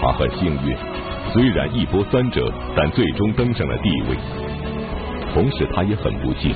[0.00, 0.74] 他很幸运，
[1.30, 4.16] 虽然一波三折，但最终登上了帝位。
[5.34, 6.54] 同时，他也很不幸，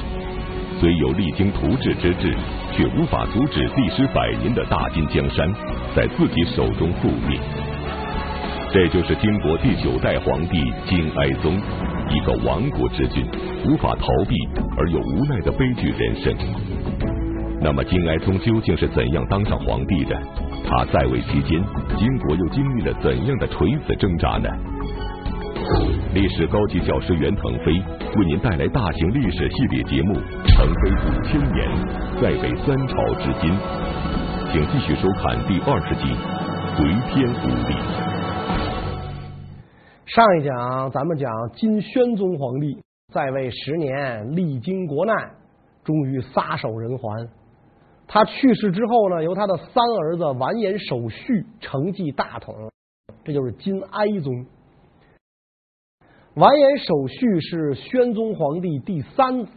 [0.81, 2.35] 虽有励精图治之志，
[2.73, 5.53] 却无法阻止历时百年的大金江山
[5.95, 7.39] 在自己手中覆灭。
[8.73, 11.55] 这就是金国第九代皇帝金哀宗，
[12.11, 13.25] 一个亡国之君，
[13.67, 14.35] 无法逃避
[14.79, 16.35] 而又无奈的悲剧人生。
[17.65, 20.15] 那么，金哀宗究竟是怎样当上皇帝的？
[20.69, 21.65] 他在位期间，
[21.97, 24.51] 金国又经历了怎样的垂死挣扎呢？
[26.13, 27.73] 历史高级教师袁腾飞
[28.19, 30.13] 为您带来大型历史系列节目
[30.55, 31.67] 《腾飞五千年，
[32.21, 33.51] 在北三朝至今》，
[34.53, 36.05] 请继续收看第二十集
[36.77, 37.73] 《回天无力》。
[40.05, 42.77] 上一讲咱们讲金宣宗皇帝
[43.11, 45.17] 在位十年，历经国难，
[45.83, 47.27] 终于撒手人寰。
[48.07, 52.55] 他去世之后呢，由他的三儿子完颜守绪承继大统，
[53.25, 54.47] 这就是金哀宗。
[56.35, 59.53] 完颜守绪是宣宗皇帝第三子，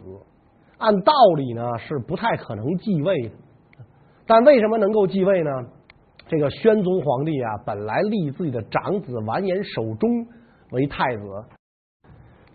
[0.77, 3.35] 按道理呢是不太可能继位的，
[4.25, 5.51] 但为什么能够继位呢？
[6.27, 10.27] 这个宣宗皇帝啊，本来立自己的长子完颜守忠
[10.71, 11.23] 为太子，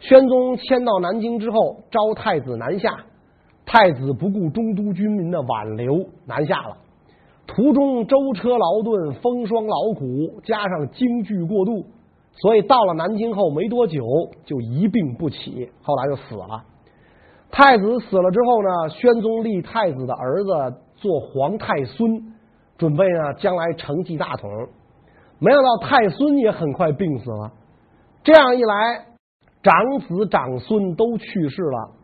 [0.00, 3.04] 宣宗迁到南京之后，召太子南下。
[3.72, 6.76] 太子不顾中都军民的挽留，南下了。
[7.46, 11.86] 途中舟车劳顿，风霜劳苦，加上惊惧过度，
[12.32, 14.04] 所以到了南京后没多久
[14.44, 16.64] 就一病不起，后来就死了。
[17.50, 22.34] 太子死了之后呢，宣宗立太子的儿子做皇太孙，
[22.76, 24.50] 准备呢将来承继大统。
[25.38, 27.50] 没想到太孙也很快病死了，
[28.22, 29.06] 这样一来，
[29.62, 32.01] 长子长孙都去世了。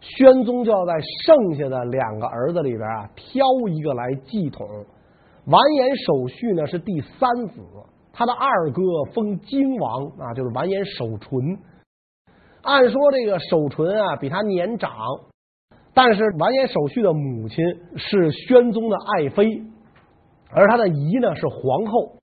[0.00, 0.92] 宣宗就要在
[1.24, 4.66] 剩下的两个儿子里边啊挑一个来继统。
[5.46, 7.60] 完颜守绪呢是第三子，
[8.12, 8.82] 他的二哥
[9.14, 11.58] 封金王啊，就是完颜守纯。
[12.62, 14.92] 按说这个守纯啊比他年长，
[15.94, 17.64] 但是完颜守绪的母亲
[17.96, 19.62] 是宣宗的爱妃，
[20.50, 22.16] 而他的姨呢是皇后，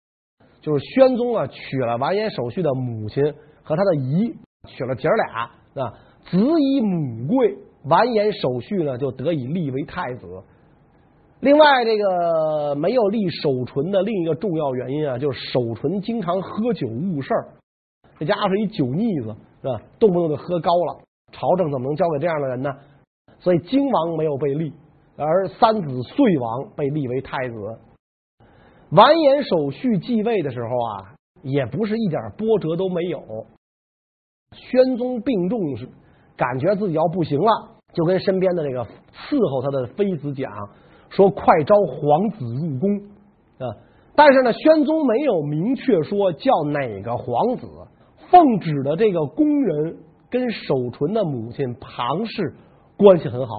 [0.59, 3.23] 就是宣宗啊娶了完颜守绪的母亲
[3.63, 4.35] 和他的姨，
[4.67, 5.93] 娶了姐儿俩啊，
[6.29, 7.57] 子以母贵。
[7.85, 10.43] 完颜守绪呢，就得以立为太子。
[11.41, 17.49] 另外，这个没有立守纯的另一个重要原因啊，就是守纯经常喝酒误事儿，
[18.17, 19.81] 这家伙是一酒腻子，是吧？
[19.99, 21.01] 动不动就喝高了。
[21.33, 22.69] 朝政怎么能交给这样的人呢？
[23.39, 24.71] 所以京王没有被立，
[25.17, 27.79] 而三子遂王被立为太子。
[28.91, 33.19] 完颜守绪继位的时候啊，也不是一点波折都没有。
[34.53, 35.89] 宣宗病重时，
[36.37, 37.72] 感觉自己要不行了。
[37.93, 40.51] 就跟身边的这个伺候他的妃子讲
[41.09, 42.97] 说：“快招皇子入宫
[43.59, 43.77] 啊！”
[44.15, 47.67] 但是呢，宣宗没有明确说叫哪个皇子。
[48.29, 49.97] 奉旨的这个宫人
[50.31, 52.55] 跟守纯的母亲庞氏
[52.97, 53.53] 关系很好，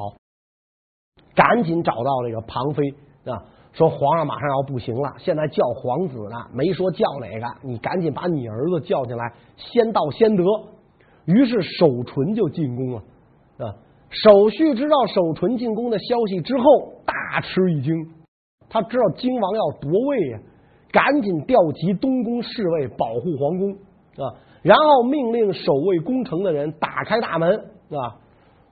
[1.36, 2.90] 赶紧找到这个庞妃
[3.24, 10.42] 啊，说皇上马上要不行了，现在叫皇子呢，没说叫哪个，你赶紧把你儿子叫进来，先到先得。
[11.26, 13.02] 于是守纯就进宫了
[13.58, 13.74] 啊。
[14.22, 16.64] 守绪知道守纯进宫的消息之后，
[17.04, 17.92] 大吃一惊。
[18.68, 20.38] 他知道京王要夺位呀，
[20.92, 23.72] 赶紧调集东宫侍卫保护皇宫
[24.24, 28.16] 啊，然后命令守卫宫城的人打开大门啊，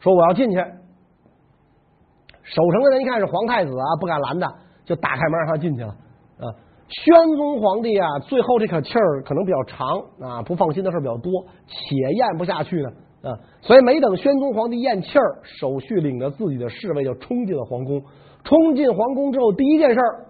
[0.01, 0.57] 说我要进去。
[0.57, 4.53] 守城的人一看是皇太子啊，不敢拦他，
[4.85, 6.47] 就打开门让他进去了啊。
[6.89, 9.89] 宣宗皇帝啊，最后这口气儿可能比较长
[10.21, 11.33] 啊，不放心的事比较多，
[11.67, 12.91] 且咽不下去呢。
[13.23, 18.03] 啊，所以没等宣宗皇帝咽气儿，守绪领着自己的侍卫就冲进了皇宫。
[18.43, 20.27] 冲进皇宫之后，第一件事儿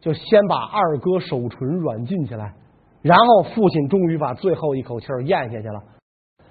[0.00, 2.54] 就先把二哥守纯软禁起来，
[3.00, 5.82] 然后父亲终于把最后一口气儿咽下去了。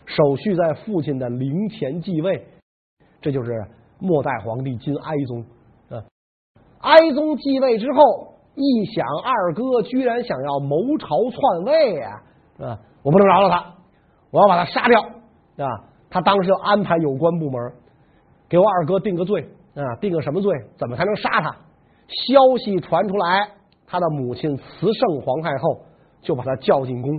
[0.07, 2.47] 守续在父亲的灵前继位，
[3.21, 3.51] 这就是
[3.99, 5.45] 末代皇帝金哀宗。
[5.95, 6.01] 啊，
[6.79, 12.23] 哀宗继位之后，一想二哥居然想要谋朝篡位呀，
[12.57, 13.75] 啊，我不能饶了他，
[14.31, 15.18] 我要把他杀掉。
[15.63, 17.73] 啊，他当时就安排有关部门
[18.47, 20.53] 给我二哥定个罪啊，定个什么罪？
[20.77, 21.49] 怎么才能杀他？
[22.07, 23.49] 消息传出来，
[23.85, 24.63] 他的母亲慈
[24.93, 25.81] 圣皇太后
[26.21, 27.17] 就把他叫进宫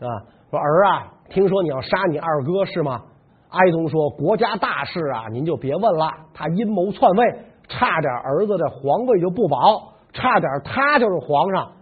[0.00, 0.08] 啊，
[0.50, 3.02] 说儿啊，听说你要杀你二哥是吗？
[3.48, 6.10] 哀宗说，国家大事啊，您就别问了。
[6.34, 11.72] 他阴谋篡位，差点儿子的皇位就不保，差点他就是皇上，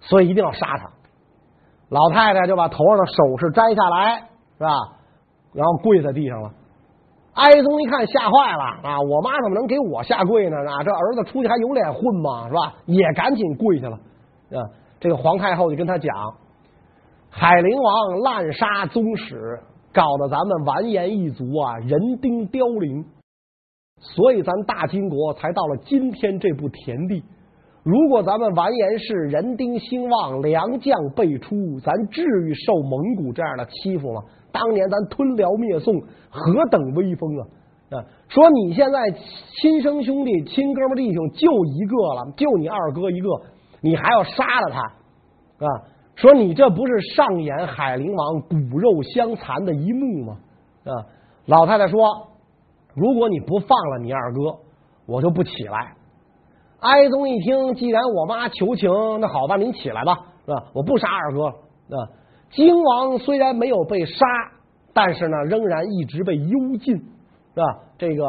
[0.00, 0.90] 所以一定要杀他。
[1.88, 4.28] 老太太就把头上的首饰摘下来，
[4.58, 4.70] 是吧？
[5.52, 6.50] 然后跪在地上了，
[7.34, 9.00] 哀宗一看吓坏了啊！
[9.00, 10.56] 我妈怎么能给我下跪呢？
[10.56, 12.48] 啊，这儿子出去还有脸混吗？
[12.48, 12.74] 是吧？
[12.86, 14.64] 也赶紧跪下了啊！
[15.00, 16.14] 这个皇太后就跟他讲，
[17.28, 19.60] 海陵王滥杀宗室，
[19.92, 23.04] 搞得咱们完颜一族啊人丁凋零，
[23.98, 27.22] 所以咱大金国才到了今天这步田地。
[27.82, 34.22] 如果咱们完颜氏人丁兴旺，良将辈出，咱至于受蒙古这样的欺负吗？
[34.52, 36.00] 当年咱吞辽灭宋，
[36.30, 37.46] 何等威风啊！
[37.90, 38.98] 啊，说你现在
[39.60, 43.28] 亲生兄弟、亲哥们弟兄就一个了，就你二哥一个，
[43.80, 44.80] 你还要杀了他
[45.66, 45.68] 啊？
[46.14, 50.36] 说你这不是上演海陵王骨肉相残的一幕吗？
[50.84, 50.92] 啊，
[51.46, 52.28] 老太太说，
[52.94, 54.58] 如果你不放了你二哥，
[55.06, 55.94] 我就不起来。
[56.80, 58.90] 哀宗一听，既然我妈求情，
[59.20, 60.14] 那好吧，您起来吧，
[60.44, 60.64] 是吧？
[60.74, 61.46] 我不杀二哥。
[61.46, 62.08] 啊，
[62.52, 64.26] 京王虽然没有被杀，
[64.92, 67.78] 但是呢，仍然一直被幽禁，是吧？
[67.98, 68.24] 这个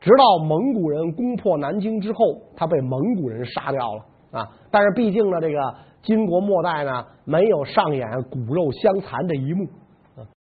[0.00, 2.18] 直到蒙古人攻破南京之后，
[2.56, 4.48] 他被蒙古人杀掉了啊。
[4.70, 9.66] 但是毕竟呢，这个金国末代呢，没有上演骨肉相残这一幕。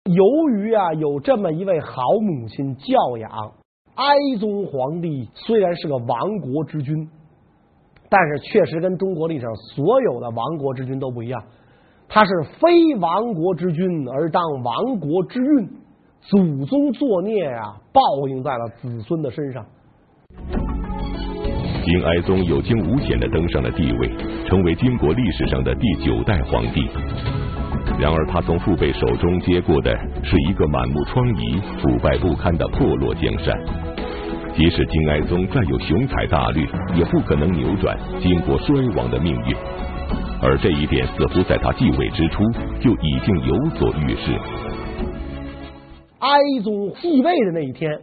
[0.05, 3.29] 由于啊，有这么一位好母亲教养。
[3.95, 7.07] 哀宗皇帝虽然是个亡国之君，
[8.09, 11.43] 但是确实跟中国历史上所有的亡国之君都不一样。
[12.13, 15.67] 他是非亡国之君而当亡国之运，
[16.21, 19.65] 祖宗作孽啊，报应在了子孙的身上。
[21.83, 24.11] 金哀宗有惊无险的登上了帝位，
[24.45, 26.87] 成为金国历史上的第九代皇帝。
[27.99, 29.91] 然而，他从父辈手中接过的
[30.23, 33.59] 是一个满目疮痍、腐败不堪的破落江山。
[34.55, 36.63] 即使金哀宗再有雄才大略，
[36.95, 39.55] 也不可能扭转金国衰亡的命运。
[40.45, 42.43] 而这一点似乎在他继位之初
[42.81, 44.37] 就已经有所预示。
[46.19, 48.01] 哀宗继位的那一天，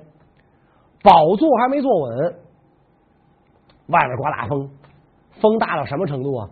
[1.03, 2.35] 宝座还没坐稳，
[3.89, 4.71] 外面刮大风，
[5.39, 6.49] 风大到什么程度啊？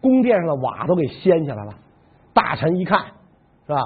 [0.00, 1.74] 宫殿上的瓦都给掀下来了。
[2.32, 3.00] 大臣一看，
[3.66, 3.80] 是吧？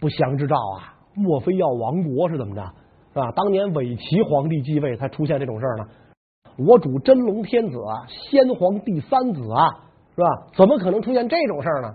[0.00, 0.98] 不祥之兆啊！
[1.14, 2.62] 莫非要亡国是怎么着？
[3.12, 3.30] 是吧？
[3.36, 5.86] 当年伪齐皇帝继位才出现这种事儿呢。
[6.58, 10.28] 我主真龙天子啊，先皇第三子啊，是吧？
[10.56, 11.94] 怎么可能出现这种事儿呢？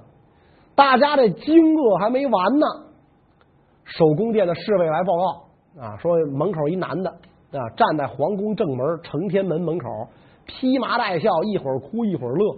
[0.76, 2.66] 大家这惊愕还没完呢。
[3.86, 9.88] 守宫殿的侍卫来报告啊，说门口一男的啊，站在皇宫正门承天门门口，
[10.46, 12.54] 披麻戴孝，一会儿哭一会儿乐，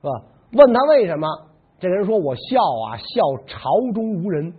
[0.00, 0.10] 是吧？
[0.52, 1.28] 问他为什么？
[1.78, 4.52] 这人说：“我笑啊，笑朝中无人，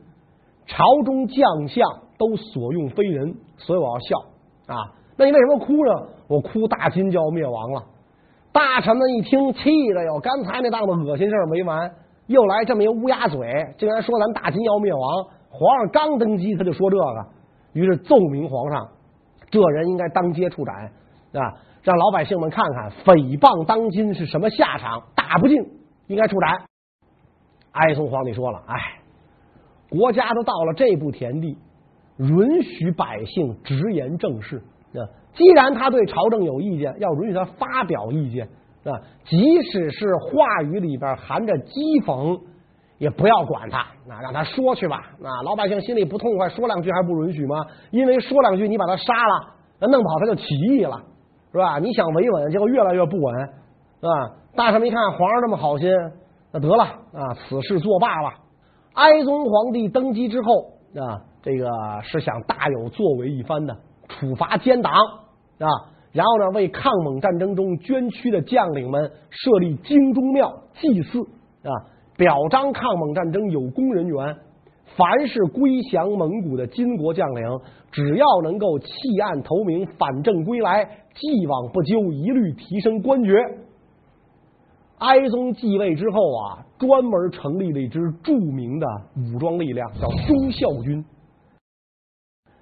[0.66, 1.82] 朝中将相
[2.18, 4.92] 都所用非人，所以我要笑啊。
[5.16, 6.08] 那你为什么哭呢？
[6.28, 7.84] 我哭大金就要灭亡了。”
[8.54, 9.64] 大臣们一听，气
[9.94, 10.20] 的哟！
[10.20, 11.92] 刚才那档子恶心事儿没完，
[12.28, 15.02] 又来这么一乌鸦嘴，竟然说咱大金要灭亡。
[15.50, 17.26] 皇上刚登基，他就说这个，
[17.74, 18.88] 于是奏明皇上，
[19.50, 20.76] 这人应该当街处斩
[21.34, 25.58] 啊，让老百姓们看看诽谤当今是什么下场，大不敬，
[26.06, 26.62] 应该处斩。
[27.72, 28.76] 哀宗皇帝说了：“哎，
[29.90, 31.58] 国家都到了这步田地，
[32.18, 34.62] 允许百姓直言正事。
[35.34, 38.48] 既然他对朝政有意见，要允许他发表意见
[38.84, 39.00] 啊。
[39.26, 42.40] 即使是话语里边含着讥讽，
[42.98, 45.02] 也不要管他，那让他说去吧。
[45.20, 47.56] 那老百姓心里不痛快，说两句还不允许吗？
[47.92, 51.02] 因为说两句你把他杀了，那弄不好他就起义了，
[51.52, 51.80] 是吧？
[51.80, 53.40] 你想维稳，结果越来越不稳，
[54.00, 54.36] 是吧？
[54.56, 55.90] 大臣们一看皇上这么好心。”
[56.56, 58.30] 那得了啊，此事作罢了。
[58.94, 60.66] 哀宗皇帝登基之后
[60.96, 61.68] 啊，这个
[62.04, 63.76] 是想大有作为一番的，
[64.08, 64.94] 处罚奸党
[65.60, 65.68] 啊，
[66.12, 71.22] 然后呢，为抗蒙战争中捐躯的将领们设立精忠庙祭祀
[71.64, 71.72] 啊，
[72.18, 74.38] 表彰抗蒙战争有功人员。
[74.96, 77.60] 凡是归降蒙古的金国将领，
[77.92, 78.88] 只要能够弃
[79.24, 83.34] 暗投明，反正归来，既往不咎，一律提升官爵。
[85.00, 91.04] 哀宗继位之后啊，专门成立了一支著名的武装力量，叫忠孝军，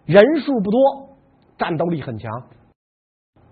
[0.05, 1.09] 人数不多，
[1.61, 2.31] 战斗力很强。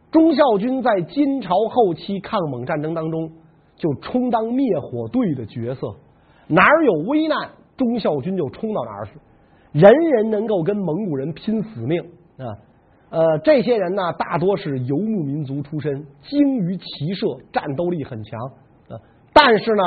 [0.09, 3.31] 忠孝军在金朝后期抗蒙战争当中，
[3.75, 5.95] 就充当灭火队的角色，
[6.47, 9.11] 哪儿有危难，忠孝军就冲到哪儿去，
[9.71, 12.01] 人人能够跟蒙古人拼死命
[12.37, 12.57] 啊。
[13.11, 18.39] 呃，这些人呢，大多是游牧民族出身，精于骑射，战斗力很强。
[19.31, 19.83] 但是呢，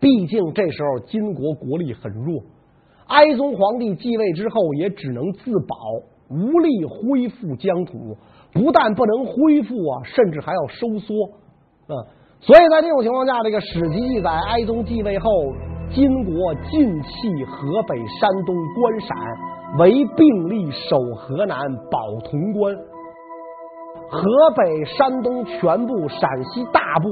[0.00, 2.42] 毕竟这时候金国国力很弱，
[3.08, 5.76] 哀宗皇帝继位之后也只能自保，
[6.28, 8.16] 无力恢复疆土，
[8.52, 11.14] 不但不能恢复啊，甚至还要收缩
[11.88, 11.94] 嗯。
[12.40, 15.30] 所以在这种情况下，这个史籍记载，哀宗继位后，
[15.90, 19.16] 金国尽弃河北、山东、关陕，
[19.78, 21.58] 唯并立守河南、
[21.90, 22.76] 保潼关。
[24.10, 24.22] 河
[24.54, 27.08] 北、山东全部，陕西大部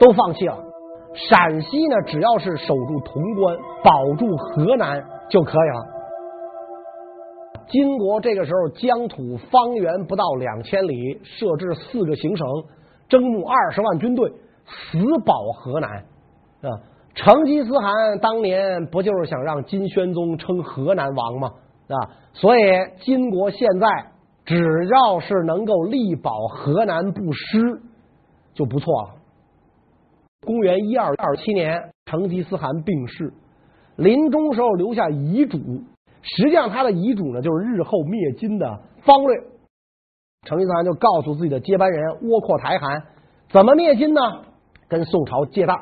[0.00, 0.56] 都放弃了。
[1.14, 5.91] 陕西呢，只要是守住潼关，保住河南就可以了。
[7.68, 12.46] 金国这个时候疆土方圆不到两千里，设置四个行省，
[13.08, 14.30] 征募二十万军队，
[14.66, 15.90] 死保河南
[16.62, 16.80] 啊。
[17.14, 21.50] 成吉思汗当年不就是想让金宣宗称河南王吗？
[21.88, 22.62] 啊，所以
[23.00, 23.86] 金国现在
[24.46, 24.56] 只
[24.88, 27.82] 要是能够力保河南不失，
[28.54, 29.08] 就不错了。
[30.46, 33.32] 公元一二二七年，成吉思汗病逝，
[33.96, 35.58] 临终时候留下遗嘱。
[36.22, 39.36] 实际上，他的遗嘱呢，就是日后灭金的方略。
[40.46, 43.02] 成吉思汗就告诉自己的接班人窝阔台汗，
[43.50, 44.20] 怎么灭金呢？
[44.88, 45.74] 跟宋朝借道。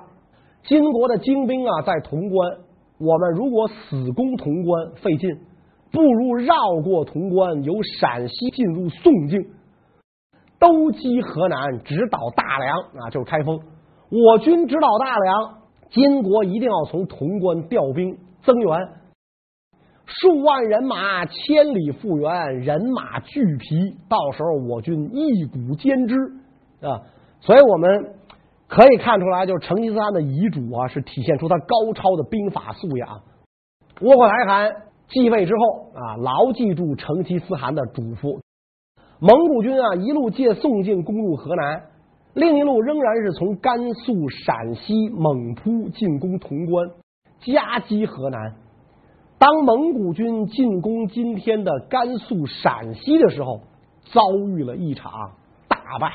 [0.65, 2.59] 金国的精兵啊，在潼关，
[2.99, 5.31] 我们如果死攻潼关费劲，
[5.91, 6.55] 不如绕
[6.85, 9.41] 过潼关，由陕西进入宋境，
[10.59, 13.61] 兜击河南，直捣大梁啊，就是开封。
[14.11, 15.55] 我军直捣大梁，
[15.91, 19.00] 金国一定要从潼关调兵增援。
[20.19, 26.17] 数万人马千里复援，人马俱疲，到时候我军一鼓兼之
[26.83, 27.01] 啊！
[27.41, 28.15] 所以我们
[28.67, 33.21] 可以看出来，就是成吉思汗的遗嘱啊，是体现出他高超的兵法素养。
[34.01, 34.73] 窝阔台汗
[35.09, 38.41] 继位之后啊，牢记住成吉思汗的嘱咐，
[39.21, 41.83] 蒙古军啊一路借宋境攻入河南，
[42.35, 46.91] 另一路仍然是从甘肃、陕西猛扑进攻潼关，
[47.41, 48.57] 夹击河南。
[49.41, 53.59] 当蒙古军进攻今天的甘肃、陕西的时候，
[54.13, 54.21] 遭
[54.55, 55.11] 遇了一场
[55.67, 56.13] 大败。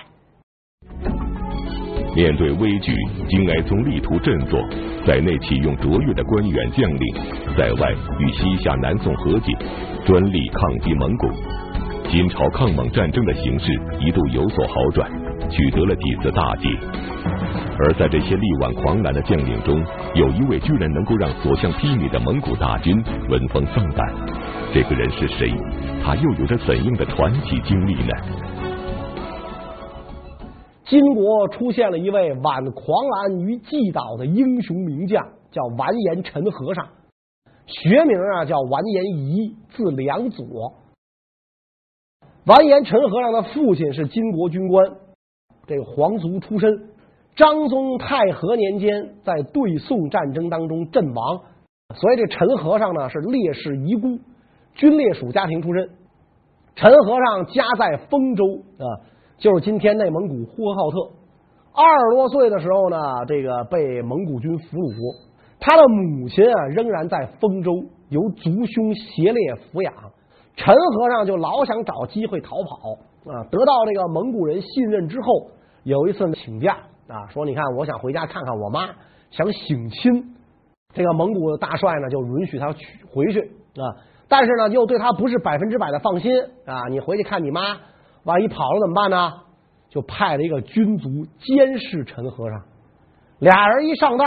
[2.15, 2.94] 面对危局，
[3.27, 4.60] 金哀宗力图振作，
[5.08, 7.15] 在内启用卓越的官员将领，
[7.58, 9.51] 在外与西夏、南宋和解，
[10.05, 11.27] 专力抗击蒙古。
[12.12, 15.10] 金朝抗蒙战争的形势一度有所好转，
[15.50, 16.70] 取得了几次大捷。
[17.77, 19.84] 而在这些力挽狂澜的将领中，
[20.15, 22.96] 有一位居然能够让所向披靡的蒙古大军
[23.29, 24.15] 闻风丧胆。
[24.74, 25.51] 这个人是谁？
[26.01, 28.13] 他又有着怎样的传奇经历呢？
[30.86, 36.88] 金国出现了一位挽狂澜于既倒的英雄名将，叫完颜陈和尚，
[37.65, 40.46] 学名啊叫完颜仪，字良佐。
[42.46, 44.91] 完颜陈和尚的父亲是金国军官，
[45.67, 46.70] 这个皇族出身。
[47.36, 51.42] 张宗太和年间，在对宋战争当中阵亡，
[51.94, 54.20] 所以这陈和尚呢是烈士遗孤，
[54.74, 55.89] 军烈属家庭出身。
[56.75, 58.44] 陈和尚家在丰州
[58.77, 58.86] 啊，
[59.38, 60.98] 就是今天内蒙古呼和浩特。
[61.74, 65.15] 二十多岁的时候呢，这个被蒙古军俘虏，
[65.60, 67.72] 他的母亲啊仍然在丰州，
[68.08, 69.94] 由族兄协烈抚养。
[70.56, 72.94] 陈和尚就老想找机会逃跑
[73.30, 75.27] 啊，得到这个蒙古人信任之后，
[75.84, 76.77] 有一次请假。
[77.07, 78.89] 啊，说你看，我想回家看看我妈，
[79.31, 80.35] 想省亲。
[80.93, 83.83] 这个蒙古的大帅呢，就允许他去回去啊，
[84.27, 86.31] 但是呢，又对他不是百分之百的放心
[86.65, 86.88] 啊。
[86.89, 87.77] 你回去看你妈，
[88.24, 89.33] 万一跑了怎么办呢？
[89.89, 91.09] 就派了一个军卒
[91.39, 92.62] 监视陈和尚。
[93.39, 94.25] 俩人一上道，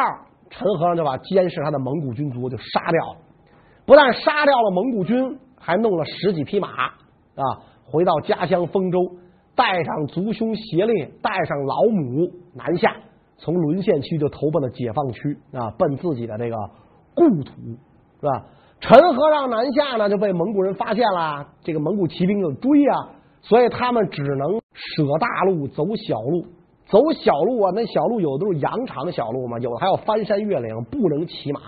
[0.50, 3.20] 陈和尚就把监视他的蒙古军卒就杀掉了。
[3.86, 7.42] 不但杀掉了蒙古军，还弄了十几匹马啊，
[7.84, 8.98] 回到家乡丰州。
[9.58, 12.94] 带上族兄协烈，带上老母南下，
[13.38, 16.56] 从沦陷区就投奔了解放区啊，奔自己的这个
[17.12, 17.52] 故土，
[18.20, 18.44] 是吧？
[18.78, 23.10] 陈和尚南下呢，就被蒙古人发现了，这个蒙古骑兵就追啊，
[23.42, 26.46] 所以他们只能舍大路走小路，
[26.86, 31.60] 走小路啊，那小路有的都是羊肠小路嘛，有的还要翻山越岭，不能骑马。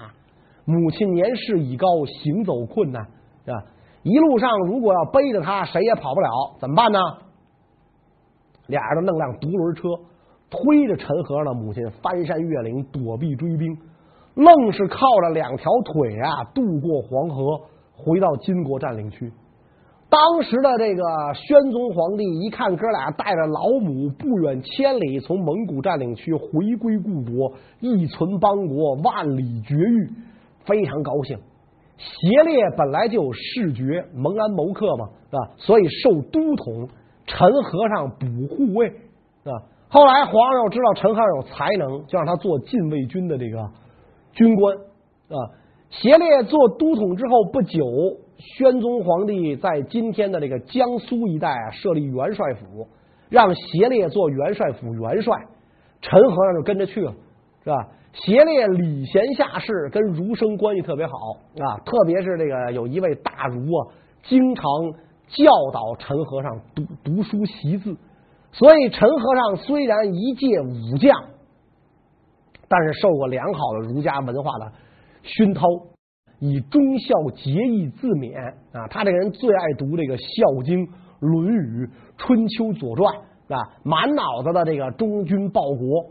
[0.64, 3.04] 母亲年事已高，行走困难，
[3.44, 3.64] 是吧？
[4.04, 6.30] 一路上如果要背着他，谁也跑不了，
[6.60, 7.00] 怎么办呢？
[8.70, 9.88] 俩人弄辆独轮车，
[10.48, 13.76] 推着陈和尚的母亲翻山越岭躲避追兵，
[14.34, 17.60] 愣是靠着两条腿啊渡过黄河，
[17.94, 19.30] 回到金国占领区。
[20.08, 21.02] 当时的这个
[21.34, 26.48] 宣宗皇帝一看哥俩带着老母不远千里从蒙古占领区回
[26.80, 30.10] 归故国，一存邦国，万里绝域，
[30.64, 31.38] 非常高兴。
[31.96, 35.50] 协烈本来就有世爵蒙安谋克嘛，是吧？
[35.58, 36.88] 所以受都统。
[37.30, 38.88] 陈和尚补护卫
[39.44, 43.70] 啊，后来皇上知道陈和尚有才能，就让他做禁卫军的这个
[44.32, 45.38] 军官啊。
[45.90, 47.78] 协烈做都统之后不久，
[48.36, 52.88] 宣宗皇帝在今天的这个江苏一带啊设立元帅府，
[53.28, 55.32] 让协烈做元帅府元帅，
[56.00, 57.14] 陈和尚就跟着去了，
[57.62, 57.76] 是吧？
[58.12, 61.12] 协烈礼贤下士，跟儒生关系特别好
[61.58, 63.94] 啊，特别是这个有一位大儒啊，
[64.24, 64.64] 经常。
[65.32, 67.96] 教导陈和尚读读书习字，
[68.52, 71.16] 所以陈和尚虽然一介武将，
[72.68, 74.72] 但是受过良好的儒家文化的
[75.22, 75.66] 熏陶，
[76.40, 78.88] 以忠孝节义自勉啊。
[78.88, 80.86] 他这个人最爱读这个《孝经》
[81.20, 83.14] 《论语》《春秋》《左传》
[83.54, 86.06] 啊，满脑子的这个忠君报国。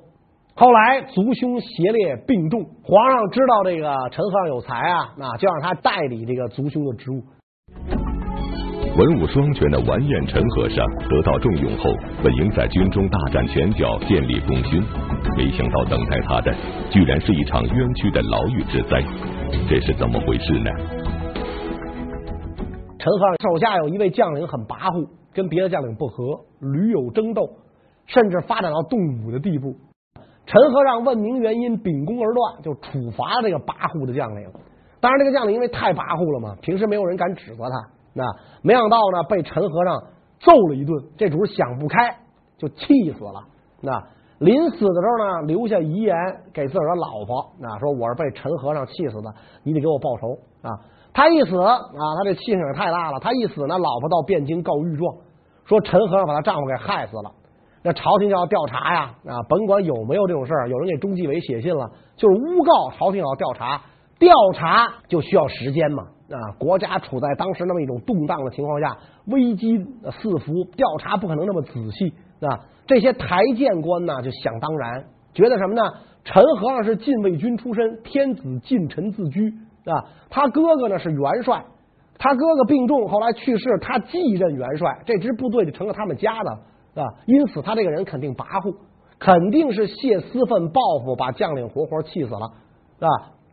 [0.56, 7.22] 后来族兄协烈病重，皇上知道这个陈和尚有才啊，那就让他代理这个族兄的职务。
[9.00, 11.84] 文武双全的完颜陈和尚得到重用后，
[12.22, 14.84] 本应在军中大展拳脚，建立功勋，
[15.38, 16.54] 没想到等待他的
[16.92, 19.02] 居然是一场冤屈的牢狱之灾，
[19.70, 20.70] 这是怎么回事呢？
[23.00, 27.50] 陈和尚手下有一位将领很跋扈，跟别的将领不和，屡有争斗，
[28.06, 29.78] 甚至发展到动武的地步。
[30.46, 34.46] 陈和尚问明原因，秉公而断，就处罚这个跋扈的将领。
[35.00, 37.99] 当然，这个将领因为太跋扈了嘛，平时没有人敢指责他。
[38.14, 38.24] 那
[38.62, 40.04] 没想到呢，被陈和尚
[40.40, 42.18] 揍了一顿，这主想不开，
[42.58, 43.44] 就气死了。
[43.82, 44.02] 那
[44.40, 46.16] 临死的时候呢，留下遗言
[46.54, 50.72] 给自个儿的老婆，那说我是被陈和尚气死的，你得给我报仇啊！
[51.12, 51.80] 他一死啊，
[52.18, 53.20] 他这气性也太大了。
[53.20, 55.16] 他一死呢，老婆到汴京告御状，
[55.66, 57.32] 说陈和尚把他丈夫给害死了。
[57.84, 63.82] 那朝廷就要调查呀，啊，甭管有没有这种事儿，有人给中纪委写信了，就是诬告，朝廷要调查，
[64.20, 69.78] 调查就需要时间嘛，啊，国家处在当时那么一种动荡的情况下，危机
[70.22, 75.82] 四伏，调查不可能那么仔细，啊，这些台谏官呢就想当然，觉得什么呢？
[76.24, 79.50] 陈和尚是禁卫军出身，天子近臣自居，
[79.86, 81.66] 啊，他哥哥呢是元帅，
[82.18, 86.52] 他哥哥病重，后来去世，他继任元帅，这支部队就成了他们家的。
[86.96, 88.76] 啊，因此他这个人肯定跋扈，
[89.20, 92.52] 肯定是泄私愤报复，把将领活活气死了，
[93.00, 93.08] 啊，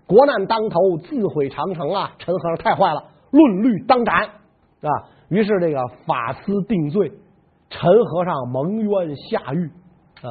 [0.07, 2.13] 国难当头，自毁长城啊！
[2.19, 4.91] 陈和尚太坏了，论律当斩啊！
[5.29, 7.13] 于是这个法司定罪，
[7.71, 9.71] 陈和尚蒙冤下狱
[10.23, 10.31] 啊。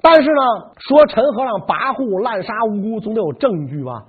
[0.00, 0.40] 但是呢，
[0.76, 4.04] 说陈和尚跋扈滥杀无辜，总得有证据吧？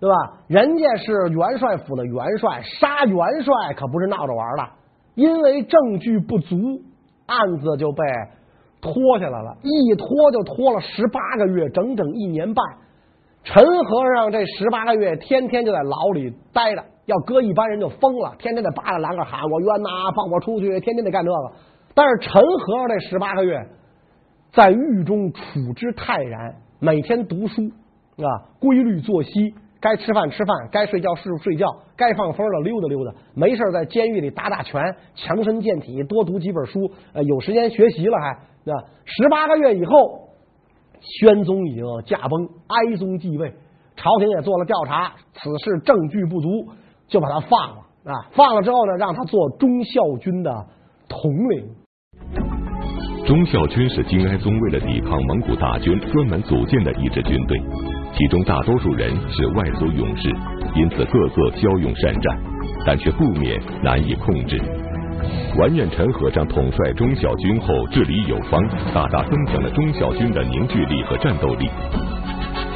[0.00, 0.16] 对吧？
[0.48, 4.68] 人家是元帅府的元帅，杀元帅可不是闹着玩的，
[5.14, 6.56] 因为证据不足。
[7.26, 8.02] 案子就被
[8.80, 12.64] 拖下来了，一拖就拖了十八个月，整整一年半。
[13.42, 21.52] 陈和尚这十八个月天天就在牢里待着，要搁一般人就疯了，天天得扒着栏杆喊我冤呐，放我出去，天天得干这个。
[21.94, 23.58] 但是陈和尚这十八个月
[24.52, 25.40] 在狱中处
[25.74, 27.62] 之泰然，每天读书
[28.18, 29.30] 啊，规律作息。
[29.82, 38.38] 该吃饭吃饭，该睡觉是睡觉，该放风的溜达溜达，没事在监狱里打打拳，强身健体，多读几本书，呃，有时间学习了还。
[38.64, 38.74] 那
[39.06, 39.94] 十八个月以后，
[41.00, 43.54] 宣宗已经驾崩，哀宗继位，
[43.96, 46.48] 朝廷也做了调查，此事证据不足，
[47.08, 48.28] 就把他放了啊。
[48.32, 50.66] 放了之后呢，让他做忠孝军的
[51.08, 51.68] 统领。
[53.26, 57.60] 忠孝军是金哀宗为了抵抗蒙古大军专门组建的一支军队。
[58.12, 60.28] 其中大多数人是外族勇士，
[60.74, 62.38] 因此个个骁勇善战，
[62.84, 64.60] 但却不免难以控制。
[65.58, 68.60] 完颜陈和尚统帅忠孝军后治理有方，
[68.94, 71.68] 大大增强了忠孝军的凝聚力和战斗力。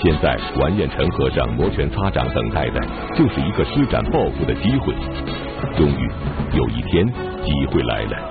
[0.03, 2.81] 现在完颜陈和尚摩拳擦掌，等待的
[3.15, 4.93] 就是一个施展抱负的机会。
[5.77, 6.11] 终于
[6.57, 7.07] 有一天，
[7.43, 8.31] 机会来了。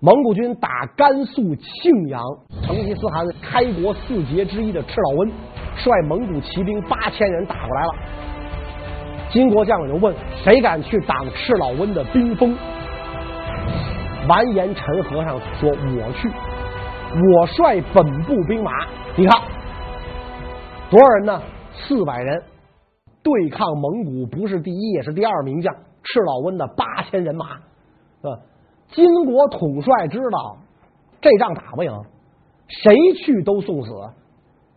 [0.00, 2.22] 蒙古军打甘肃庆阳，
[2.62, 7.94] 成吉思汗开国四杰之一的赤老温率蒙古骑兵八千人打过来了。
[9.30, 12.56] 金国将领就问：谁敢去挡赤老温的兵锋？
[14.28, 18.70] 完颜陈和尚说：我去，我率本部兵马。
[19.16, 19.40] 你看
[20.90, 21.42] 多少人呢？
[21.72, 22.42] 四百人
[23.22, 28.38] 对抗蒙古不是第一也是第二名将赤老温的八千人马，啊。
[28.88, 30.56] 金国统帅知道
[31.20, 31.92] 这仗打不赢，
[32.68, 33.90] 谁去都送死，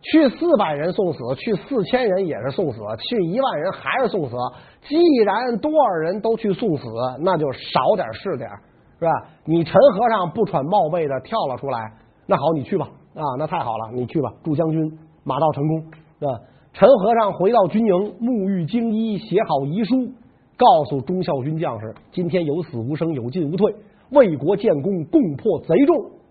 [0.02, 4.36] 去四百人送死，去四千人也是送死，去一万人还是送死。
[4.82, 6.84] 既然多少人都去送死，
[7.20, 8.50] 那就少点是点，
[8.98, 9.10] 是吧？
[9.44, 11.78] 你陈和尚不揣冒昧的跳了出来，
[12.26, 15.80] 那好，你去吧，啊，那太好了，你去吧，祝将军马到成功，
[16.18, 16.32] 是吧？
[16.72, 20.10] 陈和尚回到军营，沐浴更衣，写好遗书，
[20.56, 23.72] 告诉忠孝军将士：今天有死无生，有进无退。
[24.10, 26.21] 为国建功，共破贼众。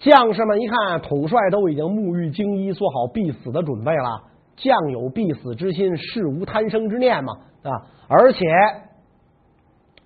[0.00, 4.22] 将士们一看，统帅都已经沐浴更衣，做好必死的准备了。
[4.56, 7.32] 将有必死之心，士无贪生之念嘛
[7.62, 7.70] 啊！
[8.08, 8.44] 而且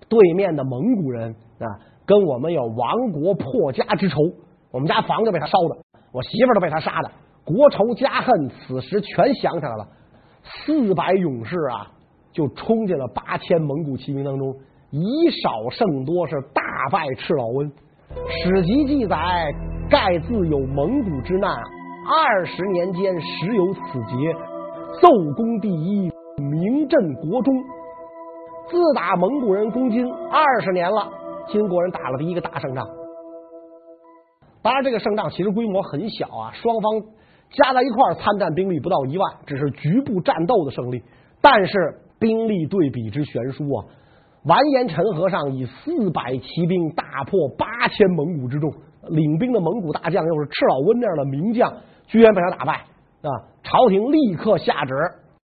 [0.07, 1.67] 对面的蒙古人啊，
[2.05, 4.17] 跟我们有亡国破家之仇。
[4.71, 5.77] 我们家房子被他烧的，
[6.13, 7.11] 我媳妇都被他杀的，
[7.43, 9.87] 国仇家恨，此时全想起来了。
[10.43, 11.91] 四百勇士啊，
[12.31, 14.55] 就冲进了八千蒙古骑兵当中。
[14.91, 17.69] 以少胜多，是大败赤老温。
[18.29, 19.51] 史籍记载，
[19.87, 24.33] 盖自有蒙古之难，二十年间时有此劫，
[24.99, 26.09] 奏功第一，
[26.41, 27.53] 名震国中。
[28.67, 31.07] 自打蒙古人攻金二十年了，
[31.49, 32.87] 金国人打了第一个大胜仗。
[34.63, 37.01] 当然，这个胜仗其实规模很小啊，双方
[37.51, 41.03] 加在一块参战兵力不到一万，只是局部战斗的胜利。
[41.43, 43.85] 但是兵力对比之悬殊啊，
[44.45, 48.73] 完颜陈和尚以四百骑兵大破八千蒙古之众，
[49.09, 51.71] 领兵的蒙古大将又是赤老温这样的名将，
[52.07, 52.85] 居然被他打败
[53.21, 53.29] 啊！
[53.63, 54.93] 朝廷立刻下旨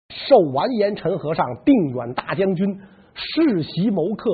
[0.09, 2.79] 授完颜陈和尚定远大将军。
[3.13, 4.29] 世袭谋克，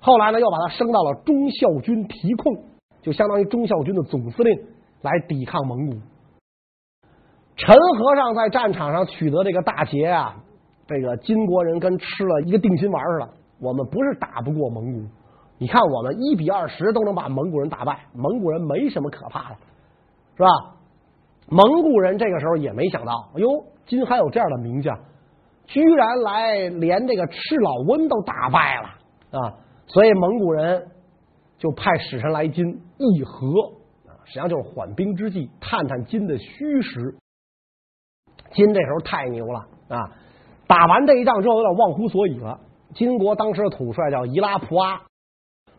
[0.00, 2.52] 后来呢，又把他升到了忠孝军提控，
[3.00, 4.58] 就相当于忠孝军的总司令，
[5.02, 5.92] 来抵抗蒙古。
[7.56, 10.34] 陈和尚在战场上取得这个大捷啊，
[10.88, 13.30] 这个金国人跟吃了一个定心丸似的。
[13.60, 15.08] 我们不是打不过蒙古，
[15.58, 19.56] 你看我们一比二十都能把蒙古人打败，蒙古人没什么可怕的，
[20.36, 20.48] 是吧？
[21.48, 23.48] 蒙古人这个时候也没想到，哎呦，
[23.86, 24.98] 金还有这样的名将。
[25.66, 29.54] 居然来连这个赤老温都打败了啊！
[29.86, 30.88] 所以蒙古人
[31.56, 33.46] 就派使臣来金议和
[34.06, 37.14] 啊，实际上就是缓兵之计，探探金的虚实。
[38.52, 40.10] 金这时候太牛了啊！
[40.66, 42.60] 打完这一仗之后，有点忘乎所以了。
[42.94, 45.02] 金国当时的统帅叫伊拉普阿，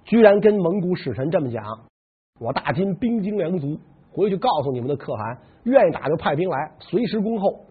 [0.05, 1.63] 居然跟蒙古使臣这么讲
[2.39, 3.77] ：“我大金兵精粮足，
[4.11, 7.61] 回去告诉你们的可汗，愿意打就派兵来，随时恭候。”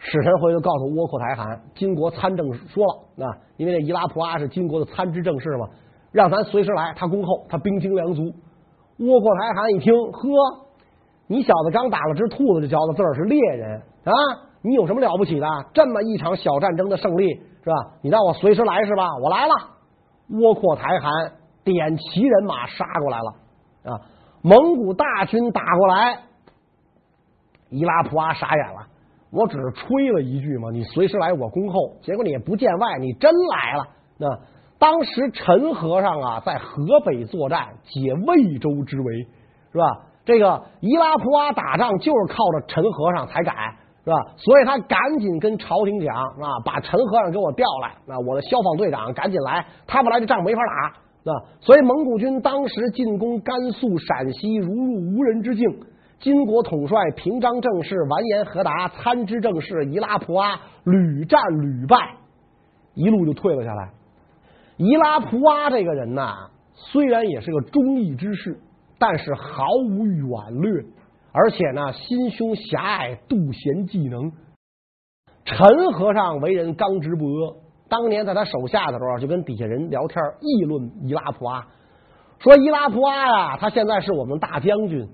[0.00, 5.68] 使臣回去告诉窝阔台汗，金国参政说了啊，因为这伊拉普阿是金国的参知政事嘛，
[6.12, 8.32] 让咱随时来，他恭候，他兵精粮足。
[9.00, 10.28] 窝阔台汗一听，呵，
[11.26, 14.12] 你小子刚打了只兔子就叫的字儿是猎人啊，
[14.62, 15.46] 你有什么了不起的？
[15.74, 17.74] 这么一场小战争的胜利是吧？
[18.00, 19.04] 你让我随时来是吧？
[19.20, 19.52] 我来了。
[20.30, 21.32] 窝阔台汗
[21.72, 24.00] 点齐人马杀过来了啊，
[24.42, 26.20] 蒙古大军打过来，
[27.70, 28.86] 伊拉普阿傻眼了。
[29.30, 33.86] 我只是吹了一句嘛，你随时来我恭候，结果你也不见外，你真来了。
[34.16, 34.26] 那
[34.78, 39.26] 当时陈和尚啊，在河北作战，解魏州之围，
[39.70, 39.84] 是吧？
[40.24, 44.16] 这个伊拉普阿打仗就是靠着陈和尚才改，是吧？
[44.36, 50.94] 所以他赶紧跟朝廷讲啊，把陈和尚给我调来，那我的消防队长赶紧来，他不来这仗没法打，
[51.28, 51.44] 啊。
[51.60, 55.80] 所以蒙古军当时进攻甘肃、陕西，如入无人之境。
[56.20, 62.16] 金国统帅平章政事完颜和达、参知政事伊拉普阿屡战屡败，
[62.94, 63.90] 一路就退了下来。
[64.76, 68.58] 伊拉普阿这个人呐，虽然也是个忠义之士，
[68.98, 70.84] 但是毫无远略，
[71.30, 74.32] 而且呢，心胸狭隘，妒贤嫉能。
[75.44, 77.56] 陈和尚为人刚直不阿，
[77.88, 81.66] 当年在他手下的时候，就跟底下人聊天议论伊拉普阿，
[82.38, 85.08] 说伊拉普阿呀，他现在是我们大将军。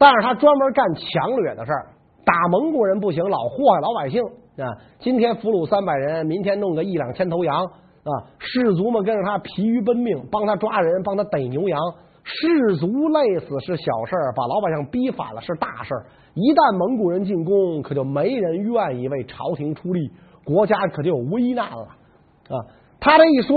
[0.00, 1.86] 但是他专门干强掠的事儿，
[2.24, 4.22] 打蒙古人不行，老祸害老百姓
[4.56, 4.70] 啊！
[5.00, 8.10] 今天俘虏三百人，明天弄个一两千头羊啊！
[8.38, 11.80] 士卒们跟着他疲于奔命，帮他抓人，帮他逮牛羊。
[12.22, 16.06] 士卒累死是小事儿，把老百姓逼反了是大事儿。
[16.34, 20.12] 一旦蒙古人进攻，可就没人愿意为朝廷出力，
[20.44, 21.88] 国家可就有危难了
[22.48, 22.56] 啊！
[23.00, 23.56] 他这一说。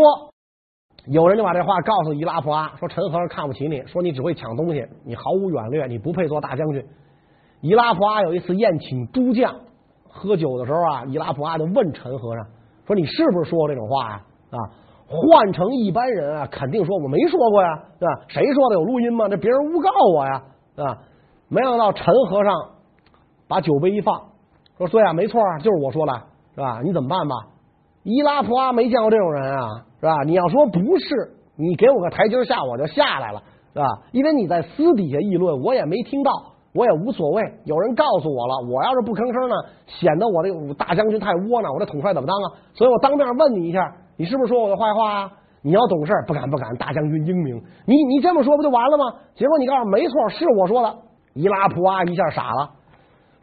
[1.08, 6.86] 有人就把这话告诉伊拉普阿，说陈和尚看不起你，说你只会抢东西，你毫无远略，你不配做大将军。
[7.62, 9.56] 伊拉普阿有一次宴请诸将
[10.08, 12.46] 喝酒的时候啊，伊拉普阿就问陈和尚
[12.86, 14.22] 说：“你是不是说过这种话呀？”
[14.54, 14.58] 啊，
[15.08, 18.22] 换成一般人啊，肯定说我没说过呀，对吧？
[18.28, 18.76] 谁说的？
[18.76, 19.28] 有录音吗？
[19.28, 20.44] 这别人诬告我呀，
[20.76, 21.00] 啊！
[21.50, 22.54] 没想到陈和尚
[23.48, 24.22] 把酒杯一放，
[24.78, 26.14] 说：“对啊，没错啊，就是我说的，
[26.54, 26.80] 是吧？
[26.84, 27.36] 你怎么办吧？”
[28.04, 29.68] 伊拉普阿没见过这种人啊。
[30.02, 30.24] 是吧？
[30.26, 33.86] 你要说不是，你给我个台阶下，我就下来了，是吧？
[34.12, 36.32] 因为你在私底下议论，我也没听到，
[36.74, 37.44] 我也无所谓。
[37.66, 42.50] 有人告诉我了，我要是不吭声呢，显得我这个大将军太窝囊，我这统帅怎么当啊？
[42.74, 45.32] 所以我当面问你一下，你是不是说我的坏话啊？
[45.62, 49.20] 你要懂事，不敢不敢，大将军英明，你你这么说不就完了吗？
[49.36, 50.92] 结果你告诉没错，是我说的。
[51.36, 52.72] 伊拉普阿一下傻了，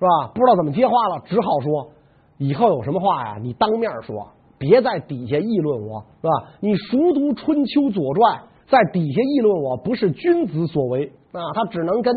[0.00, 0.32] 是吧？
[0.34, 1.92] 不知道怎么接话了，只好说
[2.36, 4.26] 以后有什么话呀，你当面说。
[4.58, 6.50] 别在底下议论我，是吧？
[6.60, 8.36] 你熟读《春秋左传》，
[8.68, 11.40] 在底下议论我不是君子所为啊！
[11.54, 12.14] 他只能跟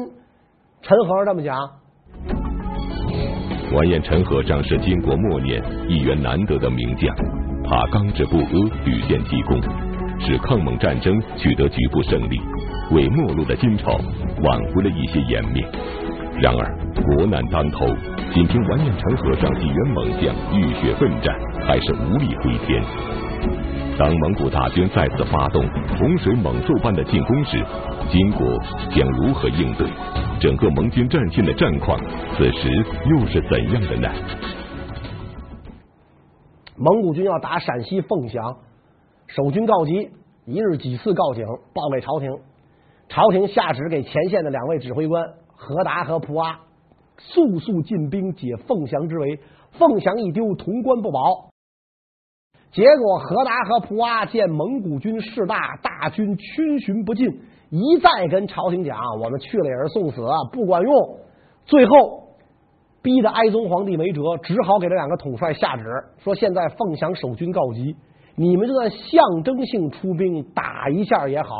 [0.81, 1.57] 陈和这么讲。
[3.73, 7.15] 完颜陈和尚是金国末年一员难得的名将，
[7.63, 8.51] 他刚直不阿，
[8.83, 9.61] 屡建奇功，
[10.19, 12.37] 使抗蒙战争取得局部胜利，
[12.91, 13.91] 为没落的金朝
[14.43, 15.65] 挽回了一些颜面。
[16.41, 17.85] 然而国难当头，
[18.33, 22.83] 仅凭完颜成和尚几员猛将浴血奋战，还是无力回天。
[23.95, 25.63] 当蒙古大军再次发动
[25.99, 27.63] 洪水猛兽般的进攻时，
[28.09, 28.57] 金国
[28.89, 29.87] 将如何应对？
[30.39, 31.99] 整个蒙军战线的战况，
[32.35, 32.69] 此时
[33.05, 34.09] 又是怎样的呢？
[36.75, 38.57] 蒙古军要打陕西凤翔，
[39.27, 40.09] 守军告急，
[40.47, 42.31] 一日几次告警，报给朝廷。
[43.09, 45.21] 朝廷下旨给前线的两位指挥官
[45.63, 46.59] 何达和蒲阿，
[47.19, 49.39] 速速进兵解凤翔之围。
[49.73, 51.51] 凤翔一丢，潼关不保。
[52.71, 57.27] 结果何达和蒲阿见蒙古军势大，大军逡巡不进，
[57.69, 61.19] 一再跟朝廷讲：“我们去了也是送死，不管用。”
[61.65, 61.93] 最后
[63.03, 65.85] 逼得哀宗皇帝没辙，只好给这两个统帅下旨，
[66.17, 67.95] 说：“现在凤翔守军告急，
[68.35, 71.51] 你们就算象征性出兵打一下也好，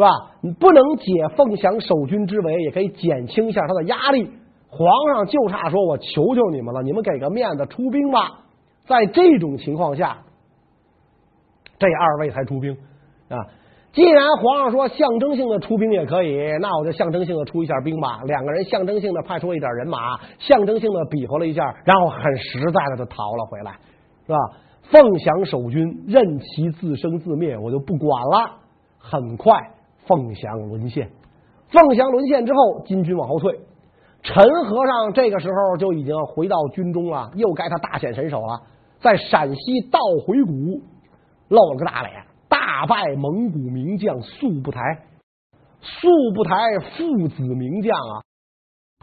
[0.00, 0.10] 是吧？
[0.40, 4.30] 你不能解凤翔守军之围，也可以减轻一下他的压力。
[4.70, 8.40] 皇上就差说我求求你们了，你们给个面子出兵吧。”
[8.88, 10.16] 在这种情况下，
[11.78, 12.72] 这二位才出兵
[13.28, 13.36] 啊！
[13.92, 18.22] 既然皇上说象征性的出兵也可以，那我就象征性的出一下兵吧。
[18.24, 23.72] 两个人象征性的派出一点人马，象征性的比划了一下，然后很实在的就逃了回来，
[24.26, 24.38] 是吧？
[24.84, 28.56] 凤翔守军任其自生自灭，我就不管了。
[29.02, 29.52] 很快，
[30.06, 31.10] 凤翔沦陷。
[31.68, 33.60] 凤翔沦陷之后，金军往后退。
[34.22, 38.62] 陈和尚这个时候就已经回到军中了，又该他大显身手了。
[39.00, 40.82] 在陕西道回谷
[41.48, 44.80] 露了个大脸，大败蒙古名将速不台。
[45.80, 46.54] 速不台
[46.96, 48.20] 父子名将啊，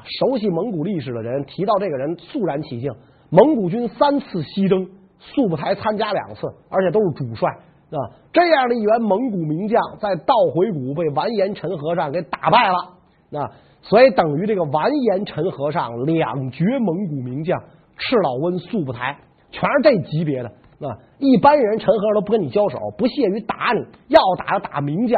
[0.03, 2.93] 熟悉蒙古历史的人提到这个人肃然起敬。
[3.29, 4.88] 蒙古军三次西征，
[5.19, 7.49] 速不台参加两次，而且都是主帅
[7.91, 7.97] 啊。
[8.34, 17.60] 这样的一员蒙古名将，在道回谷被完颜陈和尚给打败了啊，所以等于这个完颜陈和尚两绝蒙古名将
[17.97, 19.17] 赤老温速不台。
[19.50, 20.50] 全是这级别的
[20.86, 21.00] 啊！
[21.19, 25.17] 一般人陈和尚都不跟你交手，不屑于打你，要打就打名将。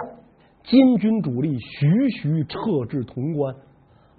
[0.63, 3.55] 金军主力徐徐撤至潼关，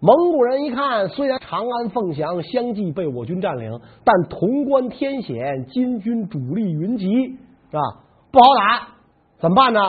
[0.01, 7.07] 蒙古人一看，虽然长安、凤翔相继被我军占领，但潼关天险，金军主力云集，
[7.71, 7.81] 是吧？
[8.33, 8.87] 不好打，
[9.41, 9.81] 怎么办呢？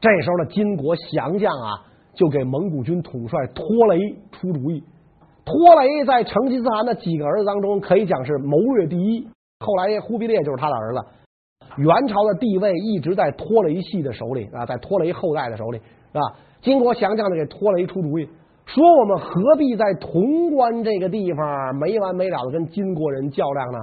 [0.00, 3.98] 这时候的金国降将啊，就给蒙古军统帅拖雷
[4.32, 4.82] 出主意。
[5.44, 9.28] 拖雷在成吉思汗的几个儿子当中，可以讲是谋略第一。
[9.60, 11.04] 后来忽必烈就是他的儿子。
[11.76, 16.20] 元朝的地位一直在拖雷系的手里啊，在拖雷后代的手里，是吧？
[16.60, 18.28] 金国降将呢，给拖雷出主意，
[18.66, 23.78] 说我们何必在潼关这个地方没完没了的跟金国人较量呢？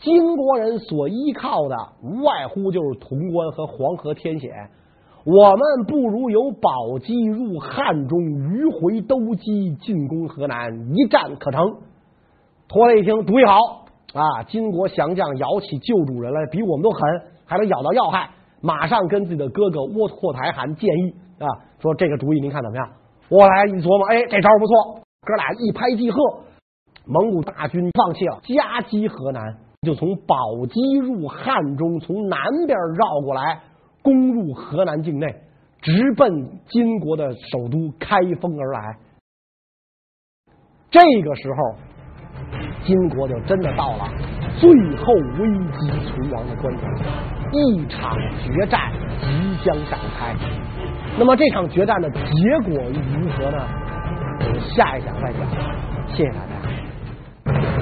[0.00, 4.50] 金国人所依靠的无外乎就是潼关和黄河天险。
[5.24, 11.76] 我们不如由宝鸡入汉中，迂回兜击进攻河南，一战可成。
[12.66, 13.58] 拖雷一听，主意好
[14.14, 14.42] 啊！
[14.44, 17.00] 金国降将咬起旧主人来，比我们都狠，
[17.44, 18.30] 还能咬到要害。
[18.62, 21.46] 马上跟自己的哥哥窝阔台汗建议啊，
[21.80, 22.88] 说这个主意您看怎么样？
[23.28, 25.02] 我来一琢磨，哎，这招不错。
[25.26, 26.18] 哥俩一拍即合，
[27.04, 33.60] 蒙古大军放弃了，夹击河南，就从宝鸡入汉中，从南边绕过来。
[34.02, 35.26] 攻入河南境内，
[35.82, 38.96] 直奔金国的首都开封而来。
[40.90, 41.76] 这个时候，
[42.86, 44.08] 金国就真的到了
[44.58, 46.82] 最后危机存亡的关头，
[47.52, 48.90] 一场决战
[49.20, 50.34] 即将展开。
[51.18, 52.20] 那么，这场决战的结
[52.64, 53.58] 果如何呢？
[54.40, 55.40] 我们下一讲再讲。
[56.08, 57.79] 谢谢大家。